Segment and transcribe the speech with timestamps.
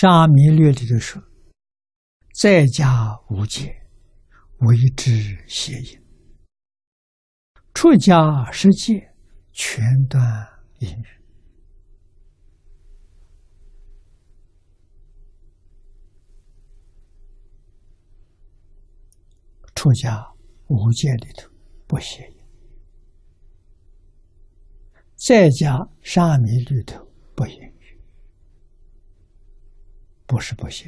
[0.00, 1.20] 沙弥略里头说
[2.32, 3.84] ：“在家无戒，
[4.58, 5.10] 为之
[5.48, 6.00] 邪淫；
[7.74, 9.12] 出家十戒，
[9.50, 10.22] 全断
[10.78, 11.06] 淫欲。”
[19.74, 20.24] 出家
[20.68, 21.50] 无戒里头
[21.88, 22.36] 不邪淫，
[25.16, 27.04] 在家沙弥里头
[27.34, 27.74] 不淫，
[30.28, 30.86] 不是不行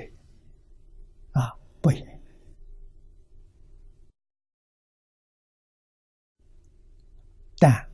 [1.33, 2.07] 啊，不行。
[7.59, 7.91] 但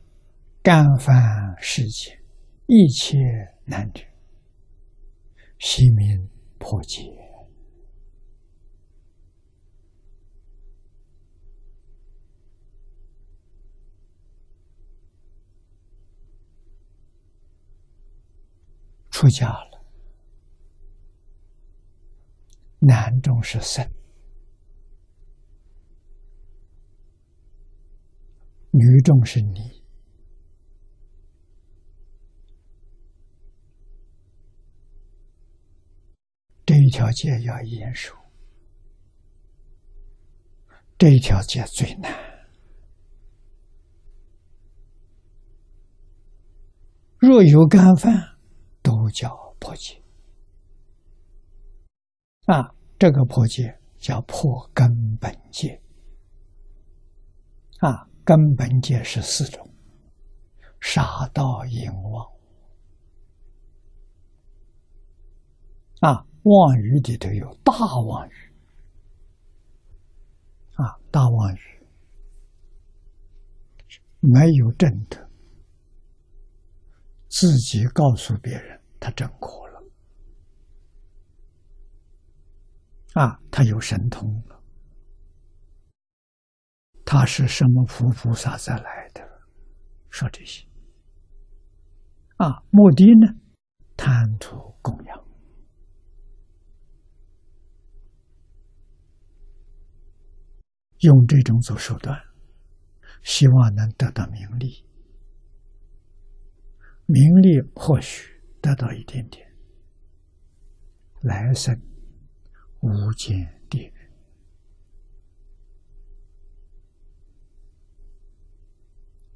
[0.61, 1.15] 干犯
[1.57, 2.21] 世界
[2.67, 3.17] 一切
[3.63, 4.05] 男女，
[5.57, 6.29] 悉名
[6.59, 7.01] 破戒。
[19.09, 19.76] 出家了，
[22.87, 23.85] 男中是僧，
[28.71, 29.83] 女中是尼，
[36.65, 38.15] 这一条戒要严守，
[40.97, 42.09] 这一条戒最难，
[47.19, 48.37] 若有干犯。
[48.87, 49.27] 都叫
[49.59, 50.01] 破戒
[52.45, 52.73] 啊！
[52.99, 55.79] 这个破戒叫破根本戒
[57.79, 58.09] 啊！
[58.23, 59.69] 根本戒是四种：
[60.81, 62.27] 杀盗淫妄
[65.99, 66.25] 啊！
[66.43, 68.33] 妄语里头有大妄语
[70.73, 70.97] 啊！
[71.11, 71.59] 大妄语
[74.19, 75.29] 没有正德，
[77.29, 78.81] 自己告诉别人。
[78.99, 79.66] 他真苦
[83.17, 83.39] 啊！
[83.49, 84.61] 他有神通了，
[87.03, 89.21] 他是什么菩菩萨再来的？
[90.09, 90.67] 说这些
[92.37, 93.33] 啊，目的呢？
[93.95, 95.25] 贪图供养，
[100.99, 102.15] 用这种做手段，
[103.23, 104.85] 希望能得到名利，
[107.07, 108.37] 名利或许。
[108.59, 109.47] 得到一点点，
[111.21, 111.79] 来生
[112.87, 113.35] 无间
[113.69, 113.93] 地狱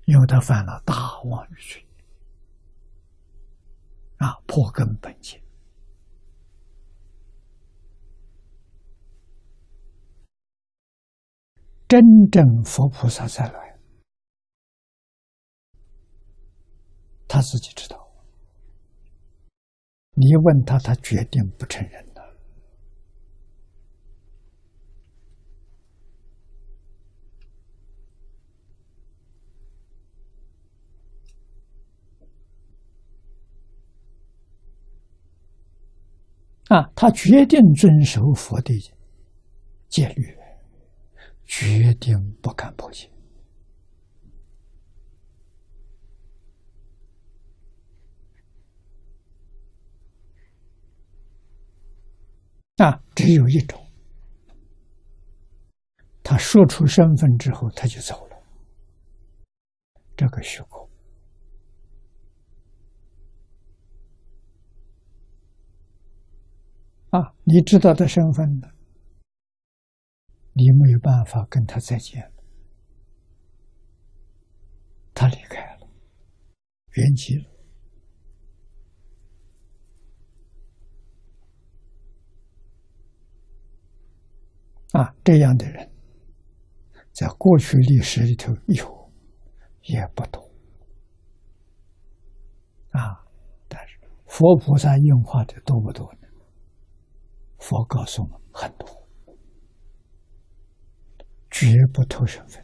[0.06, 1.85] 因为他犯了大妄语罪
[4.17, 5.41] 啊，破根本戒。
[11.88, 12.00] 真
[12.31, 13.79] 正佛菩萨再来，
[17.28, 18.12] 他自己知道。
[20.13, 22.10] 你问他，他决定不承认
[36.71, 38.73] 啊，他决定遵守佛的
[39.89, 40.37] 戒律，
[41.43, 43.11] 决定不敢破戒。
[52.77, 53.77] 啊，只有一种。
[56.23, 58.38] 他说出身份之后，他就走了。
[60.15, 60.81] 这个虚构
[67.11, 68.72] 啊，你知道他身份的，
[70.53, 72.31] 你没有办法跟他再见了。
[75.13, 75.88] 他离开了，
[76.91, 77.51] 圆寂了。
[84.94, 85.91] 啊，这样的人，
[87.11, 89.11] 在过去历史里头有，
[89.83, 90.41] 也不多。
[92.91, 93.25] 啊，
[93.67, 96.20] 但是佛菩萨应化的多不多呢？
[97.62, 98.88] 佛告诉我们很多，
[101.50, 102.62] 绝不偷身份。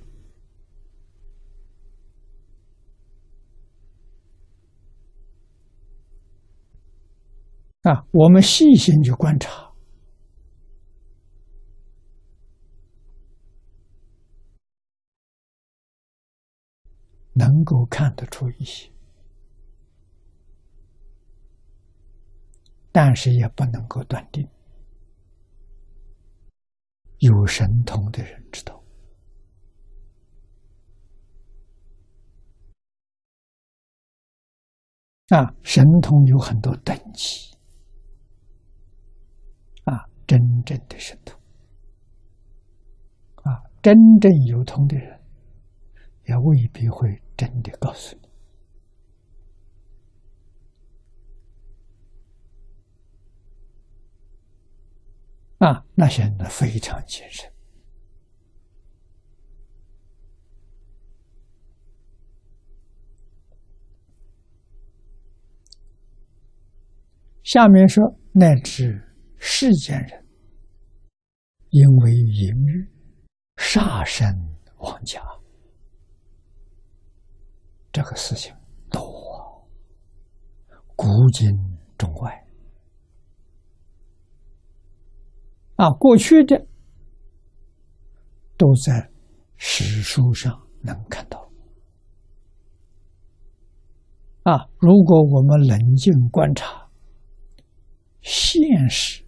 [7.84, 9.66] 啊，我们细心去观察。
[17.34, 18.92] 能够看得出一些，
[22.92, 24.50] 但是也不能够断定。
[27.20, 28.84] 有神通的人知道，
[35.30, 37.56] 啊，神通有很多等级，
[39.86, 41.38] 啊真正的神通。
[43.44, 43.64] 啊！
[43.82, 45.22] 真正有通的人，
[46.26, 48.27] 也未必会真的告诉你。
[55.60, 57.52] 啊，那显得非常谨慎。
[67.44, 69.02] 下面说，乃至
[69.38, 70.26] 世间人，
[71.70, 72.88] 因为淫欲，
[73.56, 74.28] 杀身
[74.80, 75.22] 亡家，
[77.92, 78.54] 这个事情
[78.92, 79.68] 多，
[80.96, 81.50] 古今
[81.98, 82.47] 中外
[85.78, 86.68] 啊，过去的
[88.58, 89.12] 都在
[89.58, 91.50] 史书上能看到
[94.44, 94.68] 啊。
[94.80, 96.90] 如果我们冷静观察，
[98.22, 99.24] 现实，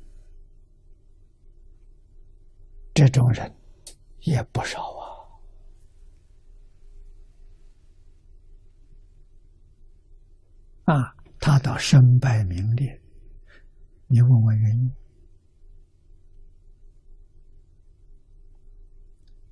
[2.96, 3.56] 这种人
[4.22, 4.82] 也不少
[10.86, 10.96] 啊！
[10.96, 13.00] 啊，他到身败名裂，
[14.08, 14.92] 你问问原因，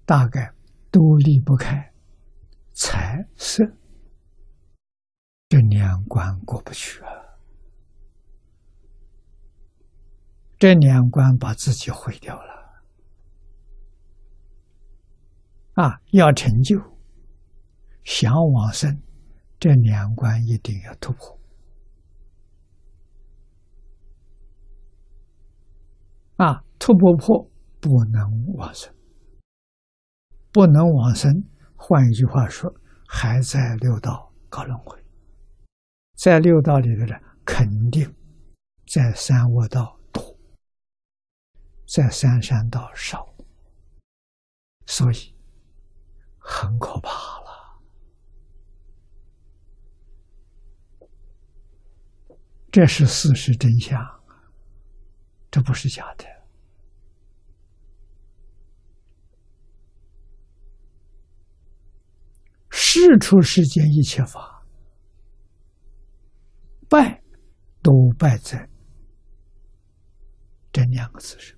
[0.08, 0.54] 大概
[0.90, 1.94] 都离不开
[2.74, 3.62] 财色
[5.50, 7.10] 这两关过不去啊。
[10.58, 12.82] 这两关把自己毁掉了
[15.74, 16.02] 啊！
[16.14, 16.80] 要成就，
[18.06, 19.00] 想往生，
[19.60, 21.40] 这两关一定要突破
[26.38, 26.64] 啊！
[26.80, 28.24] 突破破不能
[28.56, 28.92] 往生，
[30.52, 31.44] 不能往生。
[31.76, 32.74] 换一句话说，
[33.08, 34.98] 还在六道搞轮回，
[36.16, 38.14] 在六道里的人肯定
[38.88, 40.38] 在三恶道多。
[41.86, 43.34] 在三山道少，
[44.86, 45.34] 所以
[46.38, 47.82] 很可怕了。
[52.70, 53.98] 这是事实真相，
[55.50, 56.26] 这不是假的。
[63.18, 64.66] 出世间一切法，
[66.90, 67.24] 败
[67.82, 68.70] 都败在
[70.72, 71.58] 这两个字上。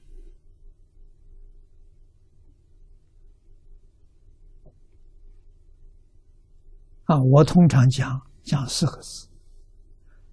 [7.06, 9.28] 啊，我通常讲讲四个字：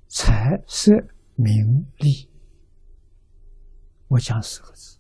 [0.08, 0.93] 财、色、
[1.34, 2.31] 名、利。
[4.08, 4.99] 我讲四个字，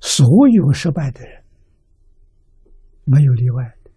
[0.00, 1.39] 所有失败的人
[3.10, 3.90] 没有例外的，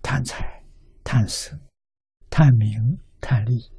[0.00, 0.64] 贪财、
[1.04, 1.54] 贪色、
[2.30, 3.70] 贪名、贪利。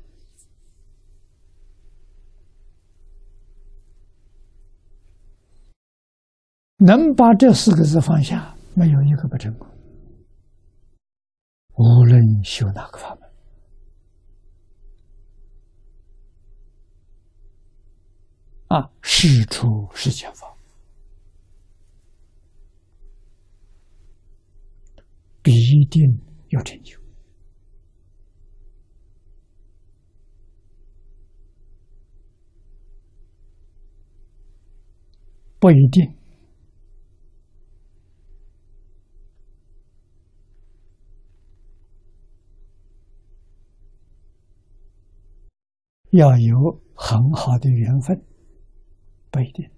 [6.77, 9.67] 能把这四个字放下，没有一个不成功。
[11.73, 13.29] 无论修哪个法门，
[18.67, 20.54] 啊，事出世间法，
[25.85, 26.99] 必定有成就，
[35.59, 36.15] 不一定。
[46.11, 48.25] 要有很好的缘分，
[49.29, 49.69] 不一定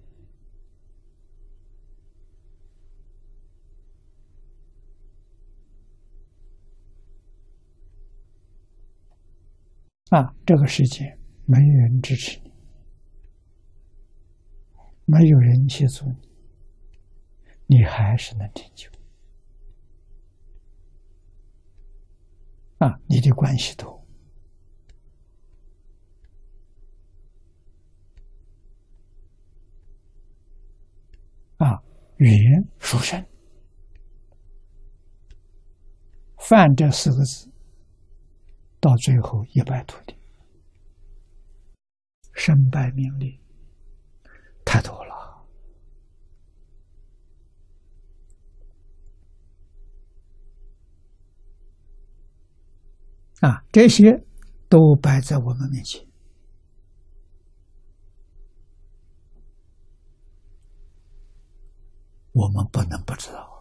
[10.10, 10.34] 啊！
[10.46, 12.52] 这个世界没人支持你，
[15.06, 18.90] 没有人协助你，你还是能成就
[22.78, 22.98] 啊！
[23.08, 23.98] 你的关系多。
[31.58, 31.82] 啊，
[32.18, 33.26] 缘殊胜，
[36.38, 37.52] 犯这四个字，
[38.88, 40.16] 到最后一败涂地，
[42.34, 43.38] 身败名裂，
[44.64, 45.46] 太多了。
[53.42, 54.26] 啊，这些
[54.70, 56.08] 都摆在我们面前。
[62.32, 63.57] 我们不能不知道。